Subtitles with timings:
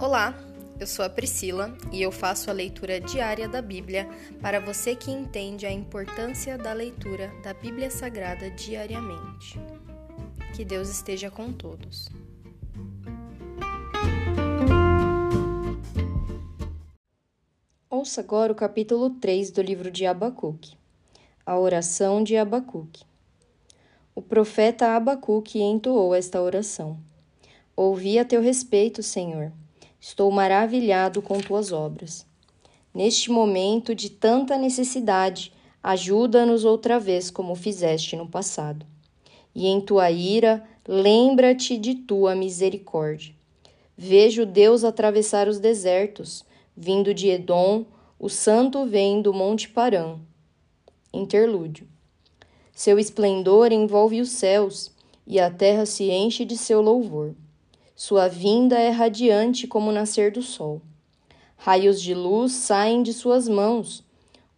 [0.00, 0.34] Olá,
[0.80, 4.08] eu sou a Priscila e eu faço a leitura diária da Bíblia
[4.40, 9.60] para você que entende a importância da leitura da Bíblia Sagrada diariamente.
[10.56, 12.08] Que Deus esteja com todos.
[17.90, 20.78] Ouça agora o capítulo 3 do livro de Abacuque.
[21.44, 23.04] A oração de Abacuque.
[24.14, 26.98] O profeta Abacuque entoou esta oração.
[27.76, 29.52] Ouvi a teu respeito, Senhor
[30.00, 32.26] Estou maravilhado com tuas obras.
[32.92, 38.86] Neste momento de tanta necessidade, ajuda-nos outra vez como fizeste no passado.
[39.54, 43.34] E em tua ira, lembra-te de tua misericórdia.
[43.94, 47.84] Vejo Deus atravessar os desertos, vindo de Edom,
[48.18, 50.18] o santo vem do Monte Parã.
[51.12, 51.86] Interlúdio.
[52.72, 54.90] Seu esplendor envolve os céus,
[55.26, 57.34] e a terra se enche de seu louvor.
[58.02, 60.80] Sua vinda é radiante como o nascer do sol.
[61.54, 64.02] Raios de luz saem de suas mãos,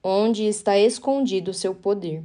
[0.00, 2.22] onde está escondido seu poder.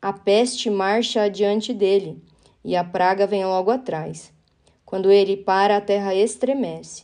[0.00, 2.22] A peste marcha adiante dele,
[2.64, 4.32] e a praga vem logo atrás.
[4.86, 7.02] Quando ele para, a terra estremece.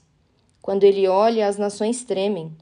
[0.63, 2.57] Quando ele olha, as nações tremem.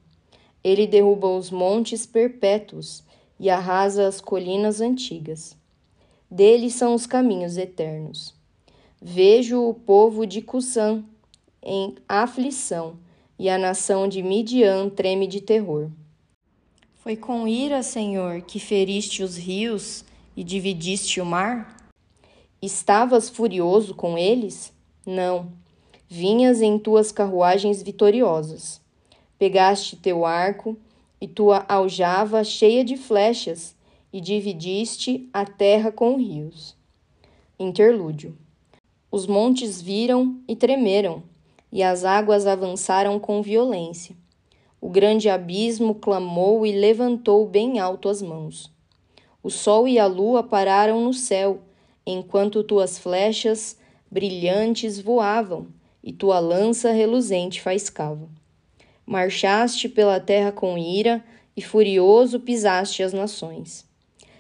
[0.65, 3.05] Ele derruba os montes perpétuos
[3.39, 5.55] e arrasa as colinas antigas.
[6.31, 8.38] Dele são os caminhos eternos.
[9.01, 11.05] Vejo o povo de Cusã
[11.63, 12.99] em aflição,
[13.39, 15.89] e a nação de Midian treme de terror.
[16.97, 20.05] Foi com ira, Senhor, que feriste os rios
[20.37, 21.77] e dividiste o mar?
[22.61, 24.73] Estavas furioso com eles?
[25.07, 25.53] Não.
[26.09, 28.81] Vinhas em tuas carruagens vitoriosas.
[29.39, 30.77] Pegaste teu arco
[31.21, 33.77] e tua aljava cheia de flechas,
[34.13, 36.77] e dividiste a terra com rios.
[37.59, 38.37] Interlúdio.
[39.11, 41.23] Os montes viram e tremeram,
[41.73, 44.15] e as águas avançaram com violência.
[44.79, 48.71] O grande abismo clamou e levantou bem alto as mãos.
[49.43, 51.61] O sol e a lua pararam no céu,
[52.07, 53.79] enquanto tuas flechas
[54.11, 55.69] brilhantes voavam
[56.05, 58.29] e tua lança reluzente faiscava.
[59.07, 61.25] Marchaste pela terra com ira
[61.57, 63.87] e furioso pisaste as nações.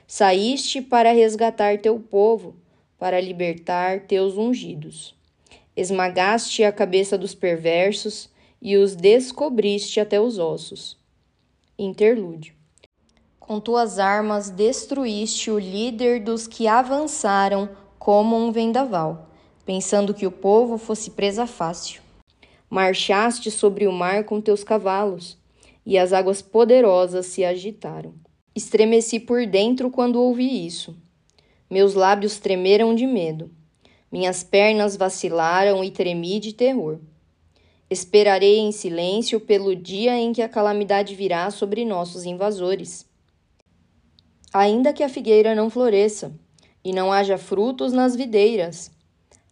[0.06, 2.54] Saíste para resgatar teu povo
[2.98, 5.14] para libertar teus ungidos.
[5.76, 8.28] Esmagaste a cabeça dos perversos
[8.60, 10.98] e os descobriste até os ossos.
[11.78, 12.54] Interlúdio.
[13.38, 19.30] Com tuas armas destruíste o líder dos que avançaram como um vendaval,
[19.64, 22.02] pensando que o povo fosse presa fácil.
[22.68, 25.38] Marchaste sobre o mar com teus cavalos,
[25.86, 28.12] e as águas poderosas se agitaram.
[28.54, 30.94] Estremeci por dentro quando ouvi isso
[31.70, 33.50] meus lábios tremeram de medo.
[34.10, 36.98] Minhas pernas vacilaram e tremi de terror.
[37.90, 43.06] Esperarei em silêncio pelo dia em que a calamidade virá sobre nossos invasores.
[44.52, 46.32] Ainda que a figueira não floresça
[46.82, 48.90] e não haja frutos nas videiras,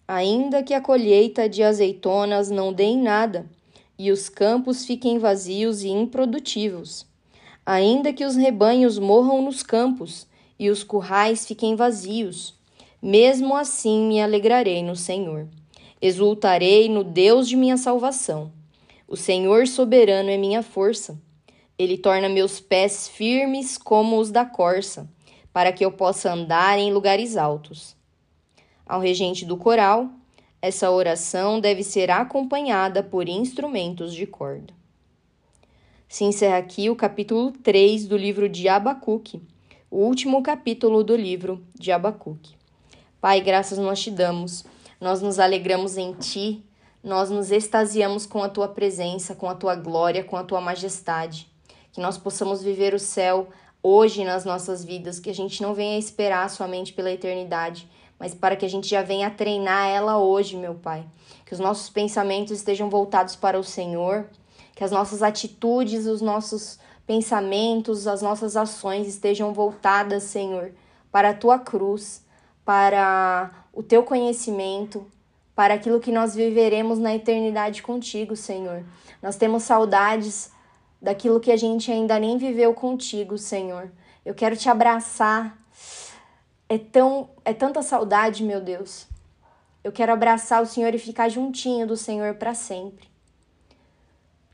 [0.08, 3.46] ainda que a colheita de azeitonas não dê em nada
[3.98, 7.06] e os campos fiquem vazios e improdutivos,
[7.64, 10.26] ainda que os rebanhos morram nos campos
[10.58, 12.54] e os currais fiquem vazios.
[13.00, 15.48] Mesmo assim me alegrarei no Senhor.
[16.00, 18.52] Exultarei no Deus de minha salvação.
[19.06, 21.20] O Senhor soberano é minha força.
[21.78, 25.08] Ele torna meus pés firmes como os da corça,
[25.52, 27.94] para que eu possa andar em lugares altos.
[28.86, 30.08] Ao regente do coral,
[30.60, 34.74] essa oração deve ser acompanhada por instrumentos de corda.
[36.08, 39.42] Se encerra aqui o capítulo 3 do livro de Abacuque
[39.96, 42.54] o último capítulo do livro de Abacuque.
[43.18, 44.62] Pai, graças nós te damos,
[45.00, 46.62] nós nos alegramos em ti,
[47.02, 51.50] nós nos extasiamos com a tua presença, com a tua glória, com a tua majestade.
[51.92, 53.48] Que nós possamos viver o céu
[53.82, 58.54] hoje nas nossas vidas, que a gente não venha esperar somente pela eternidade, mas para
[58.54, 61.06] que a gente já venha treinar ela hoje, meu Pai.
[61.46, 64.28] Que os nossos pensamentos estejam voltados para o Senhor,
[64.74, 70.72] que as nossas atitudes, os nossos pensamentos, as nossas ações estejam voltadas, Senhor,
[71.10, 72.24] para a tua cruz,
[72.64, 75.06] para o teu conhecimento,
[75.54, 78.84] para aquilo que nós viveremos na eternidade contigo, Senhor.
[79.22, 80.50] Nós temos saudades
[81.00, 83.90] daquilo que a gente ainda nem viveu contigo, Senhor.
[84.24, 85.56] Eu quero te abraçar.
[86.68, 89.06] É tão é tanta saudade, meu Deus.
[89.84, 93.08] Eu quero abraçar o Senhor e ficar juntinho do Senhor para sempre.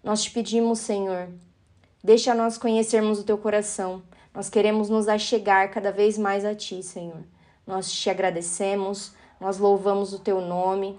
[0.04, 1.28] Nós te pedimos, Senhor,
[2.02, 4.02] Deixa nós conhecermos o teu coração.
[4.34, 7.22] Nós queremos nos achegar cada vez mais a ti, Senhor.
[7.66, 10.98] Nós te agradecemos, nós louvamos o teu nome.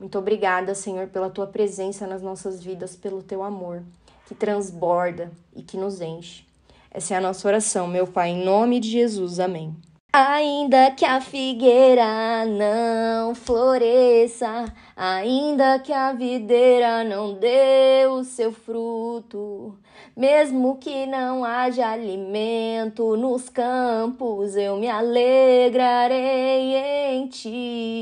[0.00, 3.82] Muito obrigada, Senhor, pela tua presença nas nossas vidas, pelo teu amor
[4.26, 6.44] que transborda e que nos enche.
[6.90, 9.38] Essa é a nossa oração, meu Pai, em nome de Jesus.
[9.38, 9.76] Amém.
[10.14, 19.74] Ainda que a figueira não floresça, ainda que a videira não dê o seu fruto,
[20.14, 26.76] mesmo que não haja alimento nos campos, eu me alegrarei
[27.14, 28.01] em ti.